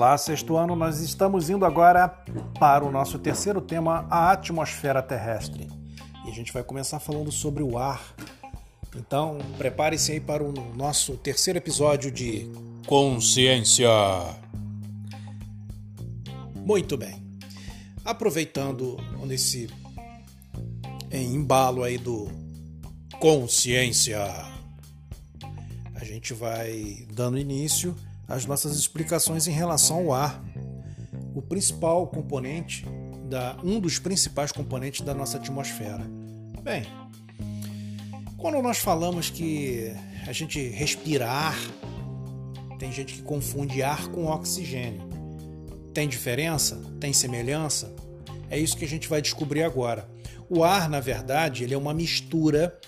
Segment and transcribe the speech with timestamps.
[0.00, 2.08] Olá, sexto ano, nós estamos indo agora
[2.58, 5.68] para o nosso terceiro tema, a atmosfera terrestre.
[6.24, 8.14] E a gente vai começar falando sobre o ar.
[8.96, 12.50] Então, prepare-se aí para o nosso terceiro episódio de
[12.86, 13.90] Consciência.
[16.54, 17.22] Muito bem.
[18.02, 19.68] Aproveitando nesse
[21.12, 22.26] embalo aí do
[23.20, 24.18] Consciência,
[25.94, 27.94] a gente vai dando início
[28.30, 30.42] as nossas explicações em relação ao ar.
[31.34, 32.86] O principal componente,
[33.28, 36.06] da, um dos principais componentes da nossa atmosfera.
[36.62, 36.84] Bem,
[38.38, 39.92] quando nós falamos que
[40.26, 41.58] a gente respira ar,
[42.78, 45.02] tem gente que confunde ar com oxigênio.
[45.92, 46.80] Tem diferença?
[47.00, 47.92] Tem semelhança?
[48.48, 50.08] É isso que a gente vai descobrir agora.
[50.48, 52.78] O ar, na verdade, ele é uma mistura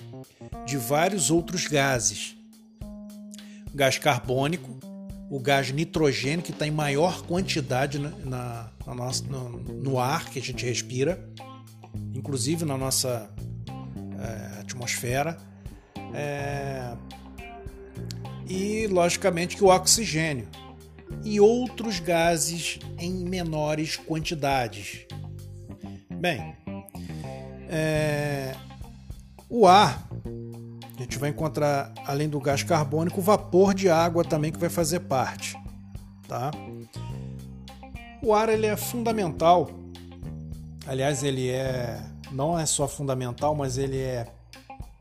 [0.65, 2.37] de vários outros gases.
[3.75, 4.92] Gás carbônico,
[5.33, 8.11] o gás nitrogênio, que está em maior quantidade na,
[8.87, 11.27] na, nossa, no, no, ar que a gente respira,
[12.15, 13.31] inclusive na nossa
[14.21, 15.39] é, atmosfera.
[16.13, 16.95] É,
[18.47, 20.47] e, logicamente, que o oxigênio
[21.25, 25.07] e outros gases em menores quantidades.
[26.11, 26.55] Bem,
[27.71, 28.55] é,
[29.49, 30.12] o ar
[31.03, 35.01] a gente vai encontrar, além do gás carbônico, vapor de água também que vai fazer
[35.01, 35.57] parte.
[36.29, 36.53] Tá?
[38.23, 39.69] O ar ele é fundamental.
[40.87, 42.01] Aliás, ele é
[42.31, 44.27] não é só fundamental, mas ele é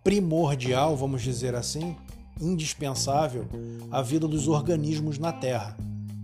[0.03, 1.95] primordial, vamos dizer assim,
[2.41, 3.47] indispensável
[3.91, 5.77] à vida dos organismos na Terra.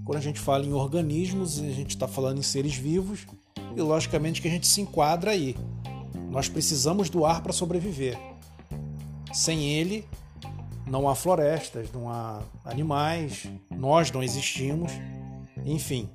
[0.04, 3.28] Quando a gente fala em organismos, a gente está falando em seres vivos
[3.76, 5.56] e, logicamente, que a gente se enquadra aí.
[6.32, 8.18] Nós precisamos do ar para sobreviver.
[9.38, 10.04] Sem ele,
[10.88, 14.92] não há florestas, não há animais, nós não existimos.
[15.64, 16.10] Enfim,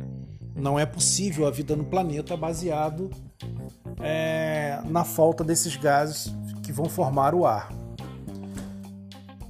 [0.56, 3.10] não é possível a vida no planeta baseado
[4.00, 7.72] é, na falta desses gases que vão formar o ar.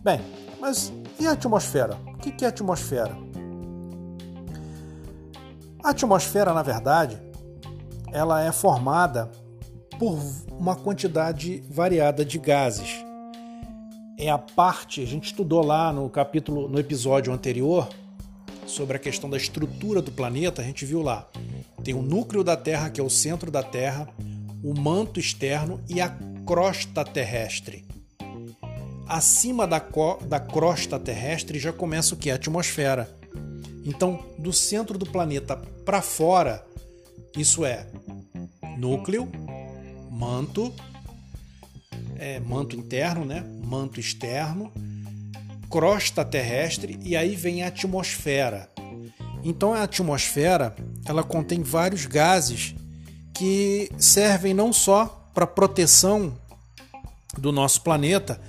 [0.05, 0.21] Bem,
[0.61, 1.97] mas e a atmosfera?
[2.15, 3.17] O que é a atmosfera?
[5.83, 7.19] A atmosfera, na verdade,
[8.13, 9.33] ela é formada
[9.99, 10.19] por
[10.59, 13.02] uma quantidade variada de gases
[14.27, 17.89] é a parte, a gente estudou lá no capítulo, no episódio anterior,
[18.67, 21.29] sobre a questão da estrutura do planeta, a gente viu lá.
[21.83, 24.09] Tem o núcleo da Terra, que é o centro da Terra,
[24.63, 26.09] o manto externo e a
[26.47, 27.85] crosta terrestre.
[29.09, 29.83] Acima da,
[30.27, 32.31] da crosta terrestre já começa o que?
[32.31, 33.11] A atmosfera.
[33.85, 36.65] Então, do centro do planeta para fora,
[37.37, 37.87] isso é
[38.79, 39.29] núcleo,
[40.09, 40.73] manto,
[42.23, 43.45] é, manto interno, né?
[43.65, 44.73] manto externo,
[45.69, 48.71] crosta terrestre e aí vem a atmosfera.
[49.43, 50.73] Então a atmosfera
[51.05, 52.77] ela contém vários gases
[53.35, 56.39] que servem não só para proteção
[57.37, 58.41] do nosso planeta.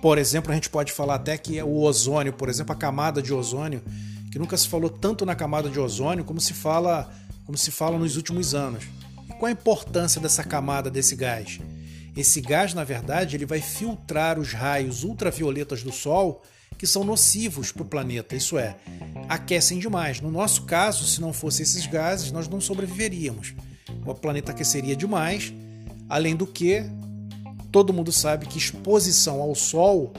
[0.00, 3.20] Por exemplo, a gente pode falar até que é o ozônio, por exemplo, a camada
[3.20, 3.82] de ozônio,
[4.32, 7.12] que nunca se falou tanto na camada de ozônio como se fala,
[7.44, 8.84] como se fala nos últimos anos.
[9.28, 11.60] E qual a importância dessa camada desse gás?
[12.16, 16.42] Esse gás, na verdade, ele vai filtrar os raios ultravioletas do Sol
[16.78, 18.76] que são nocivos para o planeta, isso é,
[19.28, 20.20] aquecem demais.
[20.20, 23.54] No nosso caso, se não fossem esses gases, nós não sobreviveríamos.
[24.04, 25.52] O planeta aqueceria demais,
[26.08, 26.84] além do que
[27.70, 30.12] todo mundo sabe que exposição ao Sol,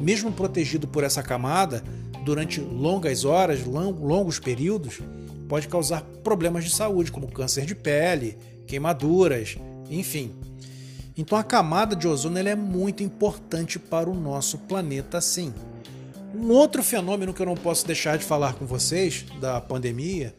[0.00, 1.82] mesmo protegido por essa camada,
[2.24, 5.00] durante longas horas, longos períodos,
[5.48, 8.36] pode causar problemas de saúde, como câncer de pele,
[8.66, 9.56] queimaduras,
[9.88, 10.34] enfim.
[11.16, 15.52] Então a camada de ozônio é muito importante para o nosso planeta, sim.
[16.34, 20.34] Um outro fenômeno que eu não posso deixar de falar com vocês da pandemia,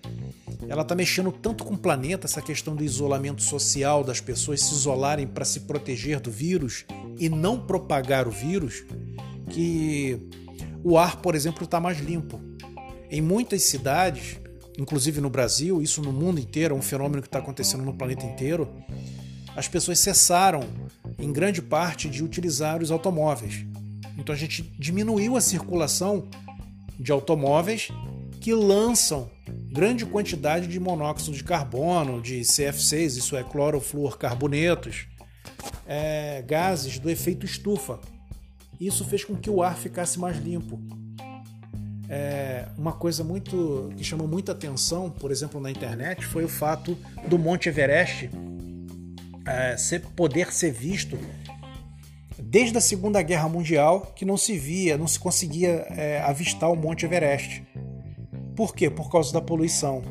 [0.70, 4.76] ela está mexendo tanto com o planeta, essa questão do isolamento social, das pessoas se
[4.76, 6.86] isolarem para se proteger do vírus
[7.18, 8.84] e não propagar o vírus,
[9.50, 10.22] que
[10.84, 12.40] o ar, por exemplo, está mais limpo.
[13.10, 14.40] Em muitas cidades,
[14.78, 18.26] inclusive no Brasil, isso no mundo inteiro, é um fenômeno que está acontecendo no planeta
[18.26, 18.70] inteiro
[19.58, 20.60] as pessoas cessaram,
[21.18, 23.66] em grande parte, de utilizar os automóveis.
[24.16, 26.28] Então a gente diminuiu a circulação
[27.00, 27.88] de automóveis
[28.40, 29.32] que lançam
[29.72, 35.08] grande quantidade de monóxido de carbono, de CF6, isso é clorofluorcarbonetos,
[35.88, 38.00] é, gases do efeito estufa.
[38.80, 40.80] Isso fez com que o ar ficasse mais limpo.
[42.08, 46.96] É, uma coisa muito que chamou muita atenção, por exemplo, na internet, foi o fato
[47.28, 48.30] do Monte Everest
[49.48, 51.18] é, ser, poder ser visto
[52.38, 56.76] desde a Segunda Guerra Mundial que não se via, não se conseguia é, avistar o
[56.76, 57.64] Monte Everest.
[58.56, 58.90] Por quê?
[58.90, 60.02] Por causa da poluição.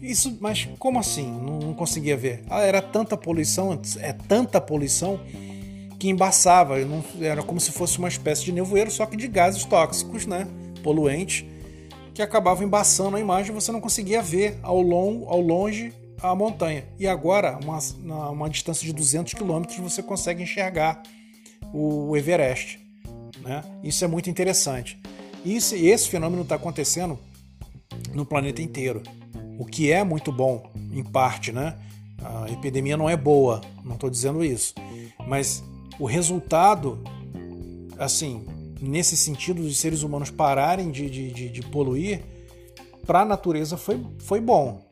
[0.00, 1.30] Isso, mas como assim?
[1.30, 2.42] Não, não conseguia ver.
[2.48, 5.20] Ah, era tanta poluição, é tanta poluição
[5.98, 6.78] que embaçava.
[6.78, 10.46] Não, era como se fosse uma espécie de nevoeiro, só que de gases tóxicos, né?
[10.82, 11.44] Poluentes,
[12.14, 13.54] que acabavam embaçando a imagem.
[13.54, 16.84] Você não conseguia ver ao, long, ao longe a montanha.
[16.98, 21.02] E agora, uma, uma distância de 200 quilômetros, você consegue enxergar
[21.72, 22.78] o Everest.
[23.40, 23.62] Né?
[23.82, 24.98] Isso é muito interessante.
[25.44, 27.18] E esse, esse fenômeno está acontecendo
[28.14, 29.02] no planeta inteiro
[29.58, 31.76] o que é muito bom, em parte, né?
[32.22, 34.74] A epidemia não é boa, não estou dizendo isso,
[35.26, 35.62] mas
[35.98, 36.98] o resultado,
[37.98, 38.46] assim,
[38.80, 42.22] nesse sentido de seres humanos pararem de, de, de, de poluir,
[43.06, 44.82] para a natureza foi, foi bom,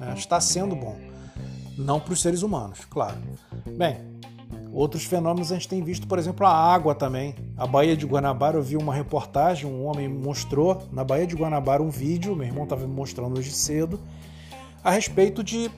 [0.00, 0.14] né?
[0.16, 0.96] está sendo bom,
[1.78, 3.18] não para os seres humanos, claro.
[3.76, 4.10] Bem,
[4.72, 7.34] Outros fenômenos a gente tem visto, por exemplo, a água também.
[7.56, 11.82] A Baía de Guanabara, eu vi uma reportagem, um homem mostrou na Baía de Guanabara
[11.82, 13.98] um vídeo, meu irmão estava me mostrando hoje cedo,
[14.82, 15.68] a respeito de,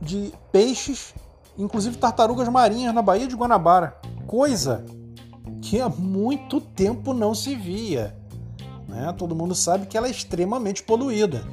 [0.00, 1.14] de peixes,
[1.58, 3.98] inclusive tartarugas marinhas na Baía de Guanabara.
[4.26, 4.86] Coisa
[5.60, 8.16] que há muito tempo não se via.
[8.88, 9.14] Né?
[9.16, 11.44] Todo mundo sabe que ela é extremamente poluída.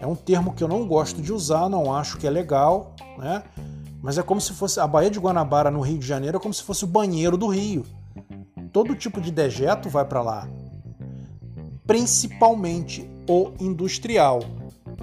[0.00, 3.42] É um termo que eu não gosto de usar, não acho que é legal, né?
[4.02, 6.54] Mas é como se fosse a Baía de Guanabara no Rio de Janeiro é como
[6.54, 7.84] se fosse o banheiro do Rio.
[8.72, 10.48] Todo tipo de dejeto vai para lá.
[11.86, 14.40] Principalmente o industrial,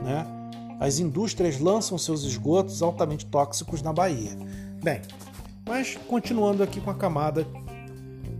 [0.01, 0.25] né?
[0.79, 4.31] As indústrias lançam seus esgotos altamente tóxicos na Bahia.
[4.83, 5.01] Bem,
[5.67, 7.45] mas continuando aqui com a camada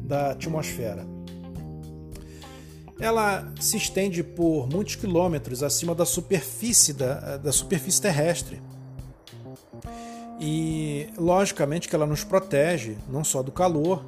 [0.05, 1.16] da atmosfera.
[2.99, 8.61] Ela se estende por muitos quilômetros acima da superfície da, da superfície terrestre
[10.39, 14.05] e logicamente que ela nos protege não só do calor,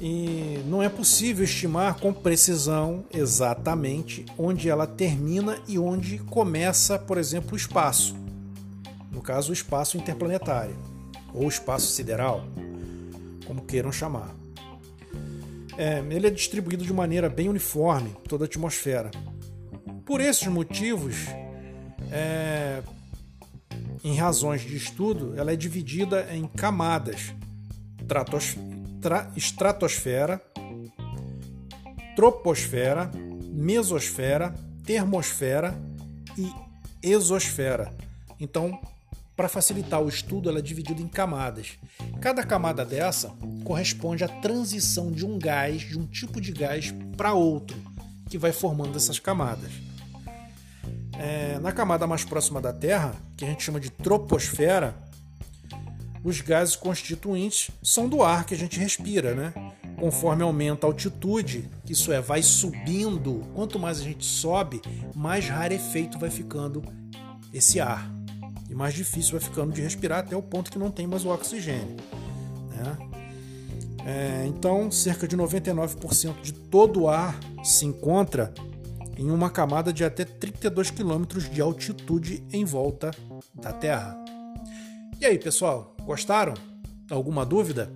[0.00, 7.18] e não é possível estimar com precisão exatamente onde ela termina e onde começa, por
[7.18, 8.14] exemplo, o espaço.
[9.10, 10.76] No caso, o espaço interplanetário
[11.34, 12.44] ou espaço sideral,
[13.44, 14.36] como queiram chamar.
[15.78, 19.12] É, ele é distribuído de maneira bem uniforme, toda a atmosfera.
[20.04, 21.14] Por esses motivos,
[22.10, 22.82] é,
[24.02, 27.32] em razões de estudo, ela é dividida em camadas:
[29.36, 30.42] estratosfera,
[32.16, 33.08] troposfera,
[33.52, 34.52] mesosfera,
[34.84, 35.80] termosfera
[36.36, 36.52] e
[37.00, 37.94] exosfera.
[38.40, 38.80] Então,
[39.36, 41.78] para facilitar o estudo, ela é dividida em camadas.
[42.20, 43.32] Cada camada dessa
[43.68, 47.76] corresponde à transição de um gás, de um tipo de gás, para outro,
[48.30, 49.70] que vai formando essas camadas.
[51.18, 54.96] É, na camada mais próxima da Terra, que a gente chama de troposfera,
[56.24, 59.52] os gases constituintes são do ar que a gente respira, né?
[60.00, 64.80] Conforme aumenta a altitude, isso é, vai subindo, quanto mais a gente sobe,
[65.14, 66.82] mais rarefeito vai ficando
[67.52, 68.10] esse ar.
[68.70, 71.28] E mais difícil vai ficando de respirar até o ponto que não tem mais o
[71.28, 71.96] oxigênio.
[72.70, 73.07] Né?
[74.08, 78.54] É, então, cerca de 99% de todo o ar se encontra
[79.18, 83.10] em uma camada de até 32 quilômetros de altitude em volta
[83.54, 84.16] da Terra.
[85.20, 86.54] E aí, pessoal, gostaram?
[87.10, 87.92] Alguma dúvida?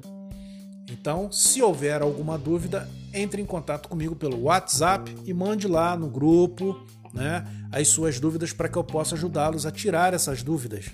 [0.91, 6.11] Então, se houver alguma dúvida, entre em contato comigo pelo WhatsApp e mande lá no
[6.11, 6.79] grupo
[7.15, 10.91] né, as suas dúvidas para que eu possa ajudá-los a tirar essas dúvidas.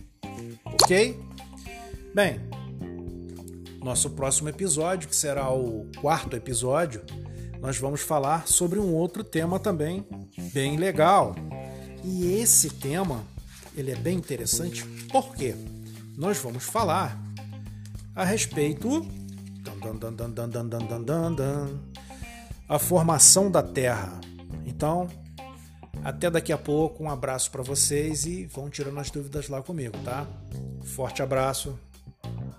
[0.65, 1.19] Ok?
[2.15, 2.41] Bem,
[3.83, 7.03] nosso próximo episódio, que será o quarto episódio,
[7.61, 10.07] nós vamos falar sobre um outro tema também
[10.53, 11.35] bem legal.
[12.05, 13.25] E esse tema,
[13.77, 15.55] ele é bem interessante porque
[16.17, 17.21] nós vamos falar
[18.15, 19.07] a respeito
[22.69, 24.21] a formação da Terra.
[24.67, 25.09] Então,
[26.05, 29.97] até daqui a pouco, um abraço para vocês e vão tirando as dúvidas lá comigo,
[30.05, 30.27] tá?
[30.83, 31.79] Forte abraço.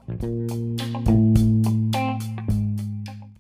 [0.09, 1.78] Thank you.